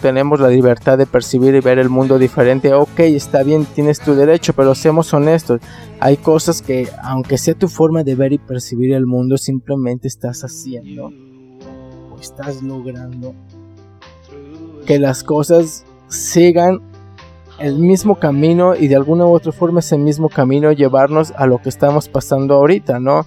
tenemos 0.01 0.41
la 0.41 0.49
libertad 0.49 0.97
de 0.97 1.07
percibir 1.07 1.55
y 1.55 1.61
ver 1.61 1.79
el 1.79 1.89
mundo 1.89 2.19
diferente. 2.19 2.73
Ok, 2.73 3.01
está 3.01 3.43
bien, 3.43 3.67
tienes 3.67 4.01
tu 4.01 4.15
derecho, 4.15 4.53
pero 4.53 4.75
seamos 4.75 5.13
honestos. 5.13 5.61
Hay 6.01 6.17
cosas 6.17 6.63
que, 6.63 6.89
aunque 7.03 7.39
sea 7.39 7.55
tu 7.55 7.69
forma 7.69 8.05
de 8.05 8.15
ver 8.15 8.33
y 8.33 8.39
percibir 8.39 8.93
el 8.95 9.07
mundo, 9.07 9.37
simplemente 9.37 10.09
estás 10.09 10.43
haciendo 10.43 11.07
o 11.07 12.19
estás 12.21 12.63
logrando 12.63 13.35
que 14.87 14.99
las 14.99 15.23
cosas 15.23 15.85
sigan 16.09 16.81
el 17.59 17.79
mismo 17.79 18.15
camino 18.15 18.75
y 18.75 18.89
de 18.89 18.97
alguna 18.97 19.27
u 19.27 19.35
otra 19.35 19.53
forma 19.53 19.81
ese 19.81 19.99
mismo 19.99 20.29
camino 20.29 20.73
llevarnos 20.73 21.33
a 21.37 21.47
lo 21.47 21.59
que 21.61 21.69
estamos 21.69 22.09
pasando 22.09 22.55
ahorita, 22.55 23.01
¿no? 23.01 23.27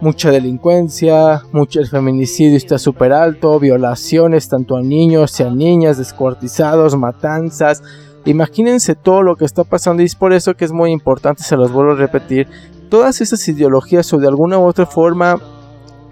Mucha 0.00 0.30
delincuencia, 0.30 1.42
mucho 1.52 1.80
el 1.80 1.88
feminicidio 1.88 2.56
está 2.56 2.78
súper 2.78 3.12
alto, 3.12 3.58
violaciones 3.60 4.48
tanto 4.48 4.76
a 4.76 4.82
niños 4.82 5.38
y 5.38 5.42
a 5.42 5.50
niñas, 5.50 5.98
descuartizados, 5.98 6.96
matanzas. 6.96 7.82
Imagínense 8.24 8.94
todo 8.94 9.22
lo 9.22 9.36
que 9.36 9.44
está 9.44 9.64
pasando 9.64 10.02
y 10.02 10.06
es 10.06 10.14
por 10.14 10.32
eso 10.32 10.54
que 10.54 10.64
es 10.64 10.72
muy 10.72 10.90
importante, 10.90 11.42
se 11.42 11.56
los 11.56 11.72
vuelvo 11.72 11.92
a 11.92 11.96
repetir, 11.96 12.48
todas 12.88 13.20
esas 13.20 13.46
ideologías 13.48 14.12
o 14.12 14.18
de 14.18 14.28
alguna 14.28 14.58
u 14.58 14.64
otra 14.64 14.86
forma, 14.86 15.38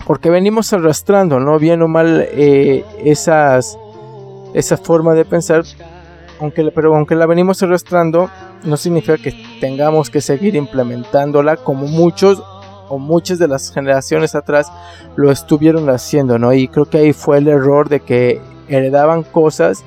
porque 0.07 0.31
venimos 0.31 0.73
arrastrando, 0.73 1.41
¿no? 1.41 1.59
Bien 1.59 1.83
o 1.83 1.89
mal 1.89 2.27
eh, 2.31 2.85
esas, 3.05 3.79
esa 4.55 4.77
forma 4.77 5.15
de 5.15 5.25
pensar, 5.25 5.65
aunque, 6.41 6.71
pero 6.75 6.95
aunque 6.95 7.15
la 7.15 7.27
venimos 7.27 7.63
arrastrando, 7.63 8.31
no 8.65 8.77
significa 8.77 9.19
que 9.19 9.35
tengamos 9.61 10.09
que 10.09 10.21
seguir 10.21 10.57
implementándola 10.57 11.57
como 11.57 11.87
muchos 11.87 12.43
o 12.89 12.99
muchas 12.99 13.39
de 13.39 13.49
las 13.49 13.73
generaciones 13.73 14.35
atrás 14.35 14.71
lo 15.17 15.31
estuvieron 15.31 15.89
haciendo, 15.91 16.39
¿no? 16.39 16.53
Y 16.53 16.69
creo 16.69 16.87
que 16.87 16.99
ahí 16.99 17.13
fue 17.13 17.39
el 17.39 17.49
error 17.49 17.89
de 17.89 18.01
que 18.01 18.41
heredaban 18.69 19.23
cosas 19.23 19.85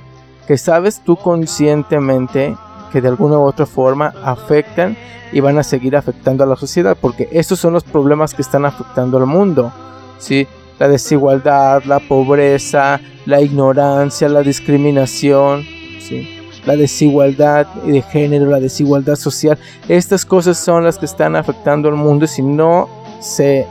que 0.47 0.57
sabes 0.57 1.01
tú 1.03 1.15
conscientemente 1.15 2.55
que 2.91 3.01
de 3.01 3.07
alguna 3.07 3.37
u 3.37 3.43
otra 3.43 3.65
forma 3.65 4.13
afectan 4.23 4.97
y 5.31 5.39
van 5.39 5.57
a 5.57 5.63
seguir 5.63 5.95
afectando 5.95 6.43
a 6.43 6.47
la 6.47 6.55
sociedad, 6.55 6.97
porque 6.99 7.29
estos 7.31 7.59
son 7.59 7.73
los 7.73 7.83
problemas 7.83 8.33
que 8.33 8.41
están 8.41 8.65
afectando 8.65 9.17
al 9.17 9.27
mundo, 9.27 9.71
¿sí? 10.17 10.47
La 10.77 10.89
desigualdad, 10.89 11.83
la 11.85 11.99
pobreza, 11.99 12.99
la 13.25 13.39
ignorancia, 13.39 14.27
la 14.27 14.41
discriminación, 14.41 15.63
¿sí? 15.99 16.40
La 16.65 16.75
desigualdad 16.75 17.67
de 17.67 18.01
género, 18.01 18.49
la 18.49 18.59
desigualdad 18.59 19.15
social. 19.15 19.57
Estas 19.87 20.25
cosas 20.25 20.57
son 20.57 20.83
las 20.83 20.97
que 20.97 21.05
están 21.05 21.35
afectando 21.35 21.89
al 21.89 21.95
mundo 21.95 22.25
y 22.25 22.27
si 22.27 22.41
no 22.41 22.89
se 23.19 23.67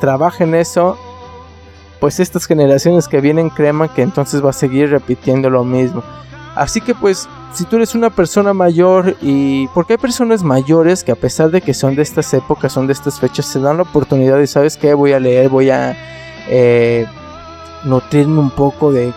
trabaja 0.00 0.44
en 0.44 0.54
eso, 0.54 0.98
pues 2.00 2.18
estas 2.20 2.46
generaciones 2.46 3.08
que 3.08 3.20
vienen 3.20 3.50
creman 3.50 3.90
que 3.90 4.02
entonces 4.02 4.44
va 4.44 4.50
a 4.50 4.54
seguir 4.54 4.90
repitiendo 4.90 5.50
lo 5.50 5.64
mismo. 5.64 6.02
Así 6.54 6.80
que 6.80 6.94
pues 6.94 7.28
si 7.52 7.64
tú 7.64 7.76
eres 7.76 7.94
una 7.94 8.10
persona 8.10 8.52
mayor 8.52 9.16
y 9.20 9.68
porque 9.68 9.94
hay 9.94 9.98
personas 9.98 10.42
mayores 10.42 11.04
que 11.04 11.12
a 11.12 11.16
pesar 11.16 11.50
de 11.50 11.60
que 11.60 11.74
son 11.74 11.94
de 11.94 12.02
estas 12.02 12.32
épocas, 12.34 12.72
son 12.72 12.86
de 12.86 12.92
estas 12.92 13.20
fechas, 13.20 13.46
se 13.46 13.60
dan 13.60 13.76
la 13.76 13.82
oportunidad 13.82 14.38
y 14.40 14.46
sabes 14.46 14.76
que 14.76 14.94
voy 14.94 15.12
a 15.12 15.20
leer, 15.20 15.48
voy 15.48 15.70
a 15.70 15.96
eh, 16.48 17.06
nutrirme 17.84 18.40
un 18.40 18.50
poco 18.50 18.92
de 18.92 19.12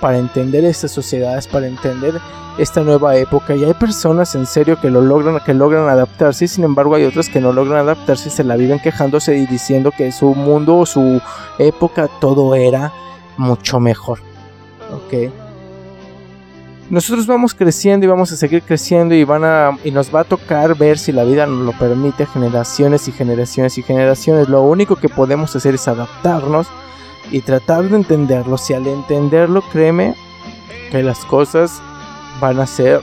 para 0.00 0.18
entender 0.18 0.64
estas 0.64 0.92
sociedades, 0.92 1.46
para 1.46 1.66
entender 1.66 2.20
esta 2.58 2.82
nueva 2.82 3.16
época 3.16 3.54
y 3.54 3.64
hay 3.64 3.74
personas 3.74 4.34
en 4.34 4.46
serio 4.46 4.80
que 4.80 4.90
lo 4.90 5.00
logran, 5.00 5.38
que 5.44 5.52
logran 5.52 5.88
adaptarse 5.88 6.46
y 6.46 6.48
sin 6.48 6.64
embargo 6.64 6.94
hay 6.94 7.04
otras 7.04 7.28
que 7.28 7.40
no 7.40 7.52
logran 7.52 7.80
adaptarse 7.80 8.28
y 8.28 8.32
se 8.32 8.44
la 8.44 8.56
viven 8.56 8.78
quejándose 8.78 9.36
y 9.36 9.46
diciendo 9.46 9.90
que 9.90 10.10
su 10.10 10.34
mundo 10.34 10.78
o 10.78 10.86
su 10.86 11.20
época 11.58 12.08
todo 12.20 12.54
era 12.54 12.92
mucho 13.36 13.78
mejor. 13.78 14.20
Nosotros 16.88 17.26
vamos 17.26 17.52
creciendo 17.52 18.06
y 18.06 18.08
vamos 18.08 18.30
a 18.30 18.36
seguir 18.36 18.62
creciendo 18.62 19.14
y 19.14 19.24
van 19.24 19.44
a 19.44 19.76
y 19.82 19.90
nos 19.90 20.14
va 20.14 20.20
a 20.20 20.24
tocar 20.24 20.76
ver 20.76 20.98
si 20.98 21.10
la 21.10 21.24
vida 21.24 21.44
nos 21.44 21.66
lo 21.66 21.72
permite 21.72 22.26
generaciones 22.26 23.08
y 23.08 23.12
generaciones 23.12 23.76
y 23.76 23.82
generaciones. 23.82 24.48
Lo 24.48 24.62
único 24.62 24.94
que 24.96 25.08
podemos 25.08 25.54
hacer 25.56 25.74
es 25.74 25.88
adaptarnos 25.88 26.68
y 27.30 27.40
tratar 27.40 27.88
de 27.88 27.96
entenderlo. 27.96 28.58
Si 28.58 28.74
al 28.74 28.86
entenderlo, 28.86 29.62
créeme 29.72 30.14
que 30.90 31.02
las 31.02 31.24
cosas 31.24 31.80
van 32.40 32.60
a 32.60 32.66
ser 32.66 33.00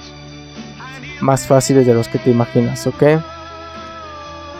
más 1.22 1.48
fáciles 1.48 1.86
de 1.86 1.94
los 1.94 2.08
que 2.08 2.20
te 2.20 2.32
imaginas, 2.32 2.86
¿ok? 2.88 3.04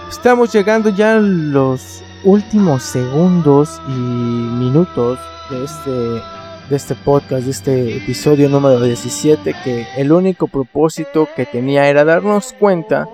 Estamos 0.10 0.54
llegando 0.54 0.90
ya 0.90 1.16
a 1.16 1.20
los 1.20 2.02
últimos 2.24 2.84
segundos 2.84 3.82
y 3.88 3.92
minutos 3.92 5.20
de 5.50 5.64
este, 5.66 5.92
de 5.92 6.76
este 6.76 6.96
podcast, 6.96 7.44
de 7.44 7.52
este 7.52 7.98
episodio 7.98 8.48
número 8.48 8.80
17, 8.82 9.56
que 9.64 9.88
el 9.98 10.12
único 10.12 10.48
propósito 10.48 11.28
que 11.36 11.46
tenía 11.46 11.90
era 11.90 12.06
darnos 12.06 12.54
cuenta 12.54 13.08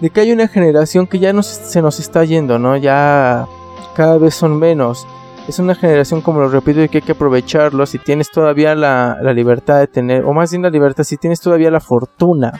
de 0.00 0.10
que 0.10 0.20
hay 0.20 0.32
una 0.32 0.48
generación 0.48 1.06
que 1.06 1.18
ya 1.18 1.40
se 1.42 1.82
nos 1.82 1.98
está 2.00 2.24
yendo, 2.24 2.58
¿no? 2.58 2.76
Ya 2.76 3.46
cada 3.94 4.18
vez 4.18 4.34
son 4.34 4.58
menos. 4.58 5.06
Es 5.48 5.58
una 5.58 5.74
generación, 5.74 6.20
como 6.20 6.40
lo 6.40 6.48
repito, 6.48 6.82
y 6.82 6.88
que 6.88 6.98
hay 6.98 7.02
que 7.02 7.12
aprovecharlo. 7.12 7.84
Si 7.84 7.98
tienes 7.98 8.30
todavía 8.30 8.74
la, 8.74 9.18
la 9.20 9.32
libertad 9.32 9.80
de 9.80 9.88
tener, 9.88 10.24
o 10.24 10.32
más 10.32 10.50
bien 10.52 10.62
la 10.62 10.70
libertad, 10.70 11.02
si 11.02 11.16
tienes 11.16 11.40
todavía 11.40 11.70
la 11.70 11.80
fortuna 11.80 12.52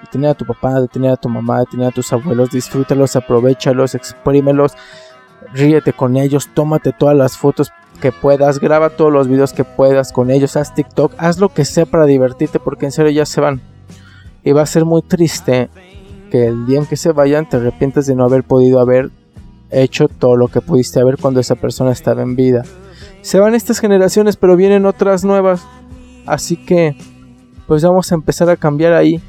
de 0.00 0.06
tener 0.10 0.30
a 0.30 0.34
tu 0.34 0.46
papá, 0.46 0.80
de 0.80 0.88
tener 0.88 1.10
a 1.12 1.16
tu 1.16 1.28
mamá, 1.28 1.60
de 1.60 1.66
tener 1.66 1.88
a 1.88 1.90
tus 1.90 2.12
abuelos, 2.12 2.50
disfrútalos, 2.50 3.14
aprovechalos, 3.14 3.94
exprímelos, 3.94 4.72
ríete 5.52 5.92
con 5.92 6.16
ellos, 6.16 6.48
tómate 6.54 6.92
todas 6.92 7.16
las 7.16 7.36
fotos 7.36 7.72
que 8.00 8.10
puedas, 8.10 8.58
graba 8.58 8.90
todos 8.90 9.12
los 9.12 9.28
videos 9.28 9.52
que 9.52 9.64
puedas 9.64 10.10
con 10.10 10.30
ellos, 10.30 10.56
haz 10.56 10.74
TikTok, 10.74 11.12
haz 11.18 11.38
lo 11.38 11.50
que 11.50 11.66
sea 11.66 11.84
para 11.84 12.06
divertirte 12.06 12.58
porque 12.58 12.86
en 12.86 12.92
serio 12.92 13.12
ya 13.12 13.26
se 13.26 13.42
van. 13.42 13.60
Y 14.42 14.52
va 14.52 14.62
a 14.62 14.66
ser 14.66 14.86
muy 14.86 15.02
triste 15.02 15.68
que 16.30 16.46
el 16.46 16.64
día 16.66 16.78
en 16.78 16.86
que 16.86 16.96
se 16.96 17.12
vayan 17.12 17.46
te 17.46 17.58
arrepientas 17.58 18.06
de 18.06 18.14
no 18.14 18.24
haber 18.24 18.44
podido 18.44 18.80
haber 18.80 19.10
hecho 19.70 20.08
todo 20.08 20.36
lo 20.36 20.48
que 20.48 20.60
pudiste 20.60 21.00
haber 21.00 21.16
cuando 21.16 21.40
esa 21.40 21.54
persona 21.54 21.92
estaba 21.92 22.22
en 22.22 22.36
vida. 22.36 22.64
Se 23.22 23.38
van 23.38 23.54
estas 23.54 23.78
generaciones, 23.80 24.36
pero 24.36 24.56
vienen 24.56 24.86
otras 24.86 25.24
nuevas. 25.24 25.62
Así 26.26 26.56
que, 26.56 26.96
pues 27.66 27.82
vamos 27.82 28.10
a 28.10 28.14
empezar 28.14 28.48
a 28.50 28.56
cambiar 28.56 28.92
ahí. 28.92 29.20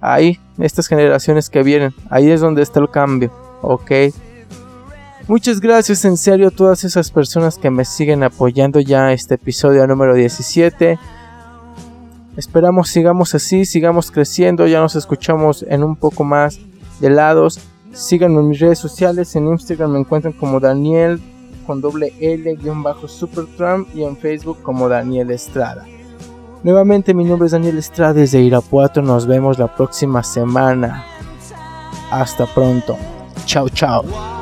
Ahí, 0.00 0.38
estas 0.58 0.86
generaciones 0.86 1.50
que 1.50 1.62
vienen. 1.62 1.94
Ahí 2.10 2.30
es 2.30 2.40
donde 2.40 2.62
está 2.62 2.80
el 2.80 2.90
cambio. 2.90 3.32
Ok. 3.62 3.90
Muchas 5.26 5.60
gracias 5.60 6.04
en 6.04 6.16
serio 6.16 6.48
a 6.48 6.50
todas 6.50 6.84
esas 6.84 7.10
personas 7.10 7.58
que 7.58 7.70
me 7.70 7.84
siguen 7.84 8.22
apoyando 8.22 8.80
ya 8.80 9.12
este 9.12 9.34
episodio 9.34 9.86
número 9.86 10.14
17. 10.14 10.98
Esperamos 12.38 12.88
sigamos 12.88 13.34
así, 13.34 13.66
sigamos 13.66 14.10
creciendo, 14.10 14.66
ya 14.66 14.80
nos 14.80 14.94
escuchamos 14.94 15.64
en 15.68 15.82
un 15.82 15.96
poco 15.96 16.24
más 16.24 16.60
de 17.00 17.10
lados. 17.10 17.60
Síganme 17.98 18.38
en 18.38 18.48
mis 18.48 18.60
redes 18.60 18.78
sociales, 18.78 19.34
en 19.34 19.48
Instagram 19.48 19.90
me 19.90 19.98
encuentran 19.98 20.32
como 20.32 20.60
Daniel 20.60 21.20
con 21.66 21.80
doble 21.80 22.14
L 22.20 22.54
guion 22.54 22.84
bajo 22.84 23.08
Supertramp 23.08 23.88
y 23.92 24.04
en 24.04 24.16
Facebook 24.16 24.62
como 24.62 24.88
Daniel 24.88 25.32
Estrada. 25.32 25.84
Nuevamente 26.62 27.12
mi 27.12 27.24
nombre 27.24 27.46
es 27.46 27.52
Daniel 27.52 27.76
Estrada 27.76 28.12
desde 28.12 28.40
Irapuato, 28.40 29.02
nos 29.02 29.26
vemos 29.26 29.58
la 29.58 29.74
próxima 29.74 30.22
semana. 30.22 31.04
Hasta 32.12 32.46
pronto. 32.46 32.96
Chao, 33.46 33.68
chao. 33.68 34.37